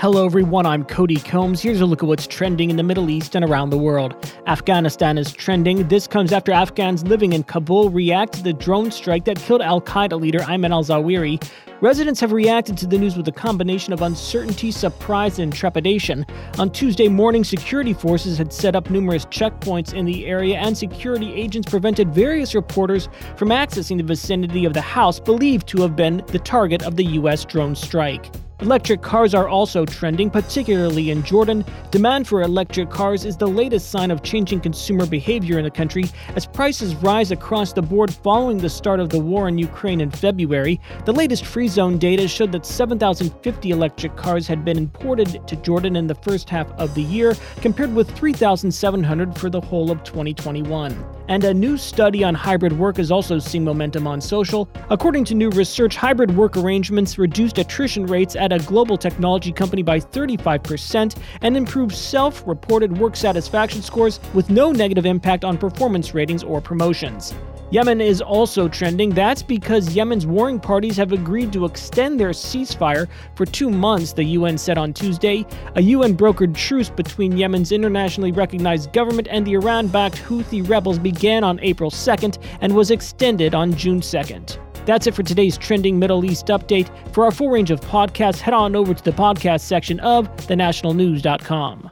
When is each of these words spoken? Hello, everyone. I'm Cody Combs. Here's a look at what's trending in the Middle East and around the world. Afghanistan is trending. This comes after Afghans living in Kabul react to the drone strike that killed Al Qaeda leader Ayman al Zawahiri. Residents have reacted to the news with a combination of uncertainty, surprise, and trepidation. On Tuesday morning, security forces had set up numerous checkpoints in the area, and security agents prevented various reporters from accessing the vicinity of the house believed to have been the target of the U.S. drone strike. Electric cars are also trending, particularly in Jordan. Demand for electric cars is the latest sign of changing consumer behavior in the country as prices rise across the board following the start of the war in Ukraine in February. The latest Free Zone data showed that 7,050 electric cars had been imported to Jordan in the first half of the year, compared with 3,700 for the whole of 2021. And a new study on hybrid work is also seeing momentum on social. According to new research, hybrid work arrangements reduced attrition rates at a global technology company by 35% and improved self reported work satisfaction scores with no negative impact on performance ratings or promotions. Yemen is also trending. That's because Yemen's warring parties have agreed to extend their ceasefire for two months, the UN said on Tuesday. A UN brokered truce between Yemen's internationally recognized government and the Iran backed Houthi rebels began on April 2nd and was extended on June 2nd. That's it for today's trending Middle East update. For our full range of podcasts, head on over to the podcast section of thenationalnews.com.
Hello, 0.00 0.24
everyone. 0.24 0.64
I'm 0.64 0.86
Cody 0.86 1.16
Combs. 1.16 1.60
Here's 1.60 1.82
a 1.82 1.84
look 1.84 2.02
at 2.02 2.06
what's 2.06 2.26
trending 2.26 2.70
in 2.70 2.76
the 2.76 2.82
Middle 2.82 3.10
East 3.10 3.34
and 3.34 3.44
around 3.44 3.68
the 3.68 3.76
world. 3.76 4.14
Afghanistan 4.46 5.18
is 5.18 5.30
trending. 5.30 5.88
This 5.88 6.06
comes 6.06 6.32
after 6.32 6.52
Afghans 6.52 7.06
living 7.06 7.34
in 7.34 7.42
Kabul 7.42 7.90
react 7.90 8.32
to 8.32 8.42
the 8.42 8.54
drone 8.54 8.90
strike 8.90 9.26
that 9.26 9.36
killed 9.36 9.60
Al 9.60 9.82
Qaeda 9.82 10.18
leader 10.18 10.38
Ayman 10.38 10.70
al 10.70 10.82
Zawahiri. 10.82 11.46
Residents 11.82 12.18
have 12.18 12.32
reacted 12.32 12.78
to 12.78 12.86
the 12.86 12.96
news 12.96 13.14
with 13.14 13.28
a 13.28 13.32
combination 13.32 13.92
of 13.92 14.00
uncertainty, 14.00 14.70
surprise, 14.70 15.38
and 15.38 15.52
trepidation. 15.52 16.24
On 16.58 16.70
Tuesday 16.70 17.08
morning, 17.08 17.44
security 17.44 17.92
forces 17.92 18.38
had 18.38 18.54
set 18.54 18.74
up 18.74 18.88
numerous 18.88 19.26
checkpoints 19.26 19.92
in 19.92 20.06
the 20.06 20.24
area, 20.24 20.56
and 20.56 20.78
security 20.78 21.34
agents 21.34 21.68
prevented 21.68 22.08
various 22.08 22.54
reporters 22.54 23.10
from 23.36 23.50
accessing 23.50 23.98
the 23.98 24.02
vicinity 24.02 24.64
of 24.64 24.72
the 24.72 24.80
house 24.80 25.20
believed 25.20 25.68
to 25.68 25.82
have 25.82 25.94
been 25.94 26.24
the 26.28 26.38
target 26.38 26.82
of 26.84 26.96
the 26.96 27.04
U.S. 27.04 27.44
drone 27.44 27.76
strike. 27.76 28.30
Electric 28.62 29.00
cars 29.00 29.34
are 29.34 29.48
also 29.48 29.86
trending, 29.86 30.28
particularly 30.28 31.10
in 31.10 31.22
Jordan. 31.22 31.64
Demand 31.90 32.28
for 32.28 32.42
electric 32.42 32.90
cars 32.90 33.24
is 33.24 33.38
the 33.38 33.46
latest 33.46 33.90
sign 33.90 34.10
of 34.10 34.22
changing 34.22 34.60
consumer 34.60 35.06
behavior 35.06 35.56
in 35.56 35.64
the 35.64 35.70
country 35.70 36.04
as 36.36 36.44
prices 36.44 36.94
rise 36.96 37.30
across 37.30 37.72
the 37.72 37.80
board 37.80 38.12
following 38.12 38.58
the 38.58 38.68
start 38.68 39.00
of 39.00 39.08
the 39.08 39.18
war 39.18 39.48
in 39.48 39.56
Ukraine 39.56 40.02
in 40.02 40.10
February. 40.10 40.78
The 41.06 41.12
latest 41.12 41.46
Free 41.46 41.68
Zone 41.68 41.96
data 41.96 42.28
showed 42.28 42.52
that 42.52 42.66
7,050 42.66 43.70
electric 43.70 44.14
cars 44.16 44.46
had 44.46 44.62
been 44.62 44.76
imported 44.76 45.48
to 45.48 45.56
Jordan 45.56 45.96
in 45.96 46.06
the 46.06 46.14
first 46.16 46.50
half 46.50 46.70
of 46.72 46.94
the 46.94 47.02
year, 47.02 47.34
compared 47.62 47.94
with 47.94 48.10
3,700 48.10 49.38
for 49.38 49.48
the 49.48 49.60
whole 49.60 49.90
of 49.90 50.04
2021. 50.04 51.02
And 51.28 51.44
a 51.44 51.54
new 51.54 51.76
study 51.76 52.24
on 52.24 52.34
hybrid 52.34 52.76
work 52.76 52.98
is 52.98 53.12
also 53.12 53.38
seeing 53.38 53.64
momentum 53.64 54.06
on 54.06 54.20
social. 54.20 54.68
According 54.90 55.24
to 55.26 55.34
new 55.34 55.48
research, 55.50 55.94
hybrid 55.94 56.36
work 56.36 56.56
arrangements 56.56 57.18
reduced 57.18 57.58
attrition 57.58 58.04
rates 58.04 58.34
at 58.34 58.49
a 58.52 58.58
global 58.60 58.96
technology 58.96 59.52
company 59.52 59.82
by 59.82 60.00
35% 60.00 61.16
and 61.42 61.56
improved 61.56 61.94
self 61.94 62.46
reported 62.46 62.96
work 62.98 63.16
satisfaction 63.16 63.82
scores 63.82 64.20
with 64.34 64.50
no 64.50 64.72
negative 64.72 65.06
impact 65.06 65.44
on 65.44 65.58
performance 65.58 66.14
ratings 66.14 66.42
or 66.42 66.60
promotions. 66.60 67.34
Yemen 67.72 68.00
is 68.00 68.20
also 68.20 68.66
trending. 68.66 69.10
That's 69.10 69.44
because 69.44 69.94
Yemen's 69.94 70.26
warring 70.26 70.58
parties 70.58 70.96
have 70.96 71.12
agreed 71.12 71.52
to 71.52 71.64
extend 71.64 72.18
their 72.18 72.30
ceasefire 72.30 73.06
for 73.36 73.46
two 73.46 73.70
months, 73.70 74.12
the 74.12 74.24
UN 74.24 74.58
said 74.58 74.76
on 74.76 74.92
Tuesday. 74.92 75.46
A 75.76 75.82
UN 75.82 76.16
brokered 76.16 76.56
truce 76.56 76.90
between 76.90 77.36
Yemen's 77.36 77.70
internationally 77.70 78.32
recognized 78.32 78.92
government 78.92 79.28
and 79.30 79.46
the 79.46 79.52
Iran 79.52 79.86
backed 79.86 80.16
Houthi 80.16 80.68
rebels 80.68 80.98
began 80.98 81.44
on 81.44 81.60
April 81.60 81.92
2nd 81.92 82.38
and 82.60 82.74
was 82.74 82.90
extended 82.90 83.54
on 83.54 83.72
June 83.74 84.00
2nd. 84.00 84.58
That's 84.90 85.06
it 85.06 85.14
for 85.14 85.22
today's 85.22 85.56
trending 85.56 86.00
Middle 86.00 86.24
East 86.24 86.46
update. 86.46 86.90
For 87.14 87.24
our 87.24 87.30
full 87.30 87.48
range 87.48 87.70
of 87.70 87.80
podcasts, 87.80 88.40
head 88.40 88.54
on 88.54 88.74
over 88.74 88.92
to 88.92 89.04
the 89.04 89.12
podcast 89.12 89.60
section 89.60 90.00
of 90.00 90.26
thenationalnews.com. 90.48 91.90